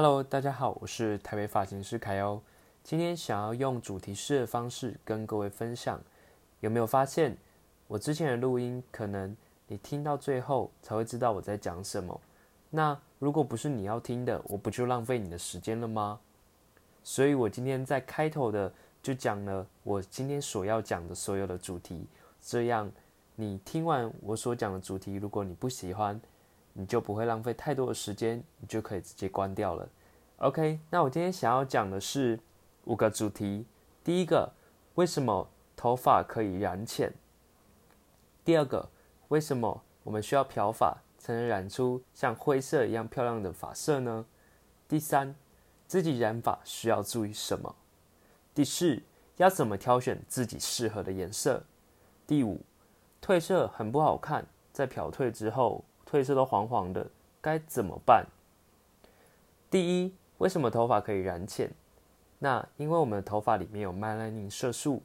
[0.00, 2.40] Hello，大家好，我是台北发型师凯欧。
[2.84, 6.00] 今天想要用主题式的方式跟各位分享，
[6.60, 7.36] 有没有发现
[7.88, 12.20] 我之前的录音，可能你听到最后才会知道我在讲什么？
[12.70, 16.20] 那如果不是你要听的，我不就浪费你的时间了吗？
[17.02, 18.72] 所以我今天在开头的
[19.02, 22.06] 就讲了我今天所要讲的所有的主题，
[22.40, 22.88] 这样
[23.34, 26.20] 你听完我所讲的主题，如果你不喜欢，
[26.78, 29.88] 你就不会浪费太多的时间，你就可以直接关掉了。
[30.36, 32.38] OK，那我今天想要讲的是
[32.84, 33.66] 五个主题。
[34.04, 34.52] 第一个，
[34.94, 37.12] 为什么头发可以染浅？
[38.44, 38.88] 第二个，
[39.26, 44.24] 为什么我们需要漂发才能染出像灰色一样漂亮的发色呢？
[44.86, 45.34] 第三，
[45.88, 47.74] 自己染发需要注意什么？
[48.54, 49.02] 第四，
[49.38, 51.64] 要怎么挑选自己适合的颜色？
[52.24, 52.60] 第五，
[53.20, 55.84] 褪色很不好看，在漂褪之后。
[56.08, 57.06] 褪色都黄黄的，
[57.40, 58.24] 该怎么办？
[59.70, 61.70] 第一，为什么头发可以染浅？
[62.38, 65.02] 那因为我们的头发里面有麦拉宁色素。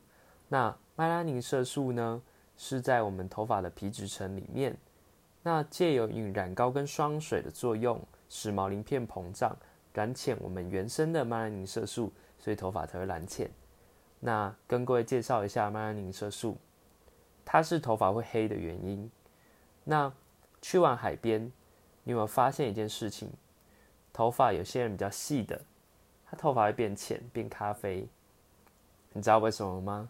[0.48, 2.22] 那麦拉宁色素呢，
[2.56, 4.78] 是在我们头发的皮质层里面。
[5.42, 9.54] 那借由用染膏跟霜水的作用，使毛鳞片膨胀，
[9.94, 13.52] 染浅我们原生的麦拉宁色素，所以头发才会染浅。
[14.22, 16.56] 那跟各位介绍一下麦拉宁色素，
[17.44, 19.12] 它是头发会黑的原因。
[19.84, 20.10] 那
[20.64, 21.52] 去完海边，
[22.06, 23.30] 你有没有发现一件事情？
[24.14, 25.62] 头发有些人比较细的，
[26.26, 28.08] 他头发会变浅，变咖啡。
[29.12, 30.10] 你知道为什么吗？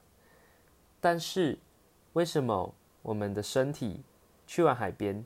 [1.01, 1.57] 但是
[2.13, 4.03] 为什么我们的身体
[4.45, 5.25] 去完海边，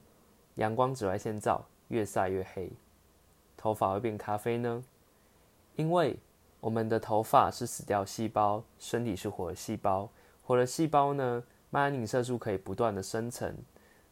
[0.56, 2.72] 阳光紫外线照越晒越黑，
[3.58, 4.82] 头发会变咖啡呢？
[5.76, 6.18] 因为
[6.62, 10.10] 我们的头发是死掉细胞，身体是活细胞，
[10.42, 13.54] 活的细胞呢，麦拉宁色素可以不断的生成。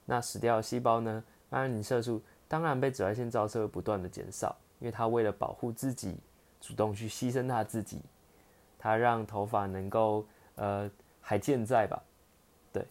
[0.06, 1.24] 那死掉的细胞呢？
[1.50, 6.16] 麦拉宁色素当然被紫外线照射会不断的减少，因为它为了保护自己，
[6.62, 8.02] 主动去牺牲它自己，
[8.78, 10.90] 它让头发能够呃
[11.22, 12.02] 还健在吧？
[12.72, 12.86] 对，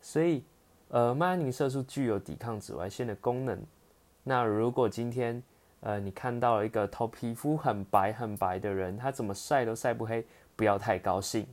[0.00, 0.44] 所以
[0.88, 3.60] 呃麦拉宁色素具有抵抗紫外线的功能。
[4.22, 5.42] 那如果今天
[5.80, 11.46] 呃你看到了一个头皮肤很白很白的人，他怎么晒都晒不黑，不要太高兴，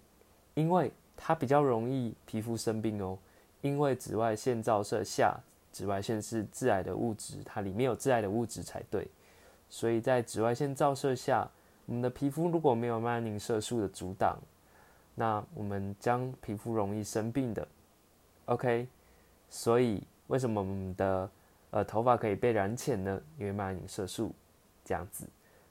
[0.53, 3.17] 因为他比较容易皮肤生病哦。
[3.61, 5.37] 因为紫外线照射下，
[5.71, 9.07] 紫外线是致癌的物质，它里面有致癌的物质才对。
[9.69, 11.49] 所以在紫外线照射下，
[11.85, 14.37] 我们的皮肤如果没有麦拉宁色素的阻挡，
[15.15, 17.67] 那我们将皮肤容易生病的。
[18.45, 18.87] OK，
[19.49, 21.29] 所以为什么我们的
[21.71, 23.21] 呃头发可以被染浅呢？
[23.37, 24.31] 因为麦拉宁色素
[24.85, 25.27] 这样子。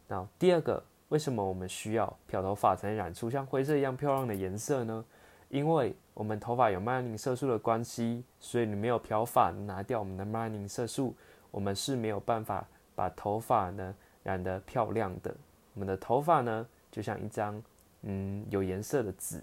[0.09, 5.05] 那第二个，为什么我们需要漂头发才能染出像灰色一样漂亮的颜色呢？
[5.49, 11.15] 因为我们头发有麦拉宁色素的关系，所以你没有漂发，拿掉我们的麦拉宁色素，
[11.51, 15.35] 我们是没有办法把头发呢染得漂亮的。
[15.75, 17.63] 我们的头发呢，就像一张
[18.03, 19.43] 嗯有颜色的纸，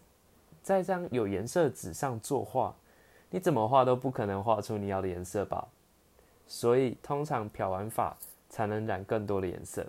[0.62, 2.74] 在这张有颜色的纸上作画，
[3.30, 5.68] 你怎么画都不可能画出你要的颜色吧？
[6.48, 8.16] 所以通常漂完发
[8.50, 9.86] 才能染更多的颜色。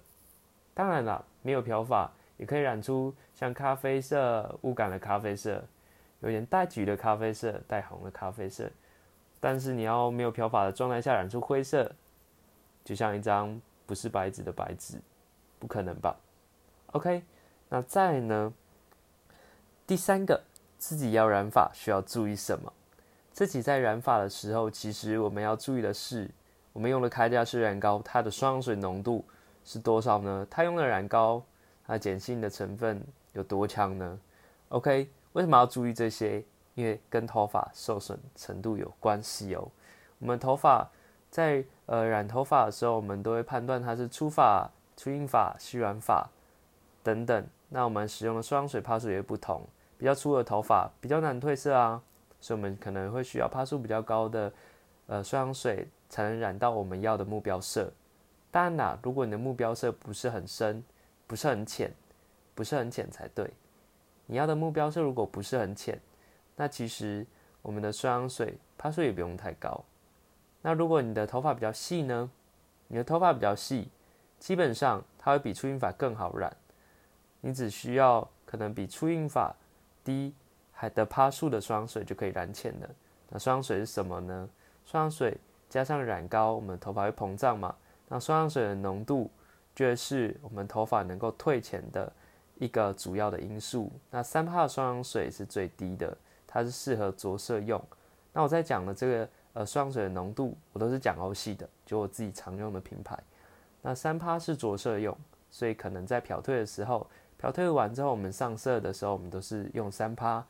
[0.73, 5.63] 当然了，没有漂发也可以染出像咖啡色、雾感的咖啡色。
[6.25, 8.71] 有点带橘的咖啡色，带红的咖啡色，
[9.41, 11.95] 但是你要没有漂发的状态下染出灰色，
[12.83, 14.99] 就像一张不是白纸的白纸，
[15.59, 16.17] 不可能吧
[16.93, 17.23] ？OK，
[17.69, 18.53] 那再呢？
[19.87, 20.43] 第三个，
[20.79, 22.73] 自己要染发需要注意什么？
[23.31, 26.31] 自己在染发的时候，其实我们要注意的是，
[26.73, 29.23] 我们用的开架式染膏，它的双氧水浓度
[29.63, 30.47] 是多少呢？
[30.49, 31.43] 它用的染膏，
[31.87, 33.05] 它碱性的成分
[33.35, 34.19] 有多强呢
[34.71, 35.11] ？OK。
[35.35, 36.43] 为什么要注意这些？
[36.75, 39.69] 因为跟头发受损程度有关系哦。
[40.19, 40.91] 我们头发
[41.31, 46.29] 在呃染头发的时候，我们都会判断它是粗发、粗硬发、细软发
[47.05, 47.47] 等等。
[47.69, 49.63] 那我们使用的双氧水帕数也不同。
[49.97, 52.03] 比较粗的头发比较难褪色啊，
[52.41, 54.53] 所以我们可能会需要帕数比较高的
[55.07, 57.93] 呃双氧水才能染到我们要的目标色。
[58.51, 60.85] 当然啦，如果你的目标色不是很深、
[61.29, 61.93] 不是很浅、
[62.55, 63.49] 不是很浅才对。
[64.27, 66.01] 你要的目标色如果不是很浅，
[66.57, 67.27] 那其实
[67.63, 69.85] 我们的双氧水趴数也不用太高。
[70.63, 72.31] 那如果你的头发比较细呢？
[72.89, 73.89] 你的头发比较细，
[74.39, 76.55] 基本上它会比初音发更好染。
[77.41, 79.55] 你只需要可能比初音发
[80.03, 80.35] 低
[80.73, 82.89] 还的趴数的双水就可以染浅了。
[83.29, 84.49] 那双水是什么呢？
[84.85, 85.37] 双水
[85.69, 87.75] 加上染膏，我们头发会膨胀嘛？
[88.09, 89.31] 那双氧水的浓度
[89.75, 92.11] 就是我们头发能够退浅的。
[92.59, 96.17] 一个主要的因素，那三帕的双氧水是最低的，
[96.47, 97.81] 它是适合着色用。
[98.33, 103.19] 那我在讲的这个呃双氧水的浓度，我都是讲欧系的，就我自己常用的品牌。
[103.83, 105.17] 那三帕是着色用，
[105.51, 107.07] 所以可能在漂退的时候，
[107.39, 110.45] 漂退完之后，我们上色的时候，我们都是用三趴，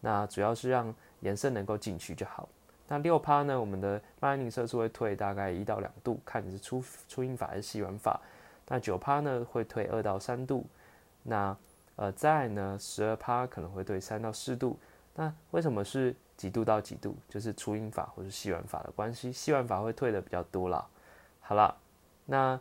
[0.00, 2.48] 那主要是让颜色能够进去就好。
[2.88, 8.20] 那六趴呢，我们的曼宁色素会退大概一到两度，看你是粗粗硬法还是细软法。
[8.68, 10.64] 那九趴呢会退二到三度，
[11.28, 11.56] 那
[11.96, 14.78] 呃再呢十二趴可能会对三到四度。
[15.14, 17.16] 那为什么是几度到几度？
[17.28, 20.86] 就是粗硬法或是细软法的关系，细软法会退的比较多啦。
[21.40, 21.76] 好了，
[22.26, 22.60] 那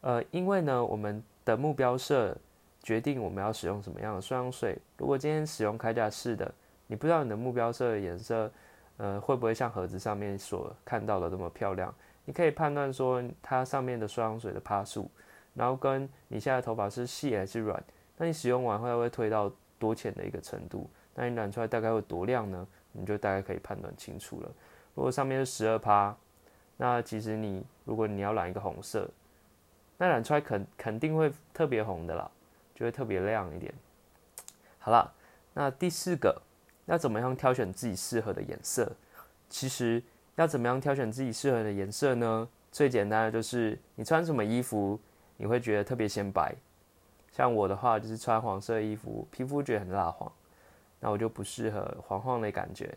[0.00, 2.36] 呃因为呢我们的目标色
[2.82, 4.78] 决定我们要使用什么样的双氧水。
[4.96, 6.54] 如果今天使用开架式的，
[6.86, 8.50] 你不知道你的目标色的颜色，
[8.96, 11.92] 呃会不会像盒子上面所看到的那么漂亮？
[12.24, 15.10] 你可以判断说它上面的双氧水的趴数。
[15.54, 17.82] 然后跟你现在头发是细还是软，
[18.16, 20.88] 那你使用完后会退到多浅的一个程度？
[21.14, 22.66] 那你染出来大概会多亮呢？
[22.92, 24.50] 你就大概可以判断清楚了。
[24.94, 26.16] 如果上面是十二趴，
[26.76, 29.10] 那其实你如果你要染一个红色，
[29.98, 32.30] 那染出来肯肯定会特别红的啦，
[32.74, 33.72] 就会特别亮一点。
[34.78, 35.12] 好了，
[35.54, 36.40] 那第四个
[36.86, 38.90] 要怎么样挑选自己适合的颜色？
[39.48, 40.02] 其实
[40.36, 42.48] 要怎么样挑选自己适合的颜色呢？
[42.72, 44.98] 最简单的就是你穿什么衣服。
[45.38, 46.56] 你会觉得特别显白，
[47.36, 50.32] 像我的话就是穿黄色衣服，皮肤觉得很蜡黄，
[51.00, 52.96] 那我就不适合黄黄的感觉。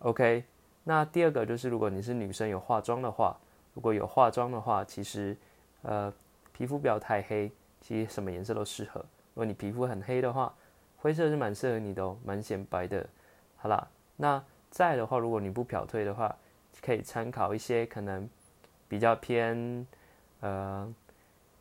[0.00, 0.42] OK，
[0.82, 3.36] 那第二个就是如果你是女生有化妆的话，
[3.74, 5.36] 如果有化妆的话，其实
[5.82, 6.12] 呃
[6.52, 8.98] 皮肤不要太黑，其实什么颜色都适合。
[8.98, 10.52] 如果你皮肤很黑的话，
[10.96, 13.06] 灰色是蛮适合你的哦，蛮显白的。
[13.54, 13.86] 好啦，
[14.16, 16.34] 那再的话，如果你不漂退的话，
[16.82, 18.28] 可以参考一些可能
[18.88, 19.86] 比较偏
[20.40, 20.92] 呃。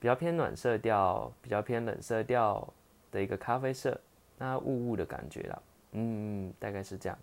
[0.05, 2.71] 比较偏暖色调，比较偏冷色调
[3.09, 3.99] 的一个咖啡色，
[4.37, 5.59] 那雾雾的感觉啦，
[5.93, 7.17] 嗯，大概是这样。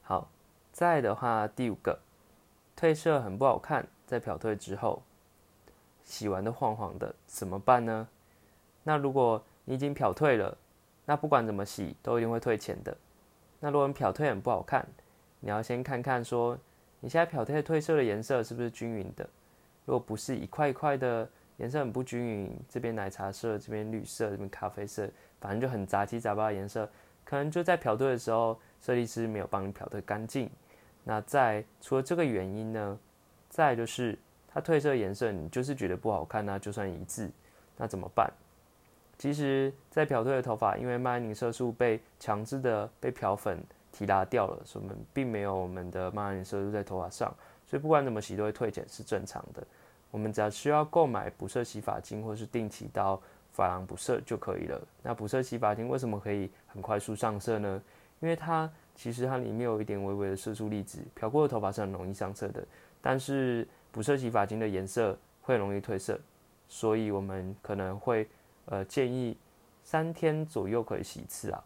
[0.00, 0.30] 好，
[0.72, 1.98] 再的话第五个，
[2.74, 5.02] 褪色很不好看，在漂褪之后，
[6.02, 8.08] 洗完的黄黄的，怎么办呢？
[8.82, 10.56] 那如果你已经漂褪了，
[11.04, 12.96] 那不管怎么洗都一定会退钱的。
[13.60, 14.88] 那如果你漂褪很不好看，
[15.40, 16.56] 你要先看看说，
[17.00, 19.28] 你现在漂褪褪色的颜色是不是均匀的？
[19.84, 21.28] 如果不是一块一块的。
[21.62, 25.08] 颜色很不均匀，这边奶茶色，这边绿色，这边咖啡色，
[25.40, 26.88] 反正就很杂七杂八的颜色，
[27.24, 30.50] 可能就在漂对的时候，设计师没有帮你漂得干净。
[31.04, 32.98] 那在除了这个原因呢，
[33.48, 34.18] 再就是
[34.48, 37.30] 它褪色颜色你就是觉得不好看，那就算一致，
[37.76, 38.28] 那怎么办？
[39.16, 43.62] 其实，在漂褪的头发，因为曼宁色素被强制的被漂粉
[43.92, 47.32] 提拉掉了，所以我们并没有我们的曼宁色素在头发上，
[47.64, 49.64] 所以不管怎么洗都会褪减，是正常的。
[50.12, 53.20] 我们只要需要购买补色洗发精，或是定期到
[53.50, 54.80] 发廊补色就可以了。
[55.02, 57.82] 那补色洗发精为什么可以很快速上色呢？
[58.20, 62.62] 因为它其实它里面有一点微微的色素粒子，漂过的头发是很容易上色的。
[63.00, 66.20] 但是补色洗发精的颜色会容易褪色，
[66.68, 68.28] 所以我们可能会
[68.66, 69.34] 呃建议
[69.82, 71.64] 三天左右可以洗一次啊。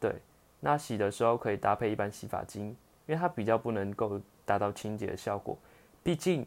[0.00, 0.16] 对，
[0.60, 2.68] 那洗的时候可以搭配一般洗发精，
[3.04, 5.58] 因为它比较不能够达到清洁的效果，
[6.02, 6.46] 毕竟。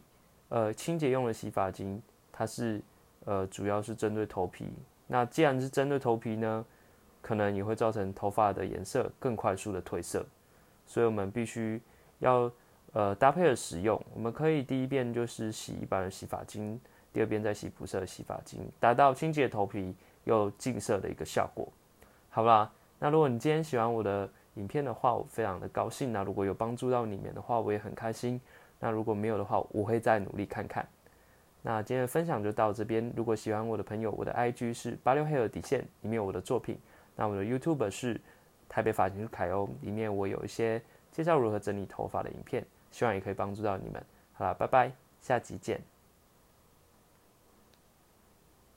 [0.49, 2.01] 呃，清洁用的洗发精，
[2.31, 2.81] 它是
[3.25, 4.67] 呃主要是针对头皮。
[5.07, 6.65] 那既然是针对头皮呢，
[7.21, 10.25] 可能也会造成头发的颜色更快速的褪色，
[10.85, 11.81] 所以我们必须
[12.19, 12.51] 要
[12.93, 13.99] 呃搭配的使用。
[14.13, 16.79] 我们可以第一遍就是洗一般的洗发精，
[17.13, 21.67] 第二遍再洗补色的洗发精，达到清洁头皮又净色的一个效果。
[22.29, 26.11] 好啦，那如果你今天喜欢我的影片的话，我非常的高兴。
[26.11, 28.39] 那如果有帮助到你们的话，我也很开心。
[28.79, 30.87] 那如果没有的话，我会再努力看看。
[31.61, 33.11] 那今天的分享就到这边。
[33.15, 36.79] 如果喜欢我的朋友，我的 IG 是八六黑的底线，里面有我的作品。
[37.15, 38.19] 那我的 YouTube 是
[38.69, 40.81] 台北发型师凯欧，里面我有一些
[41.11, 44.01] 介绍如何整理头发的影片，希望也可以帮助到你们。
[44.31, 45.88] 好了，拜拜，下集见。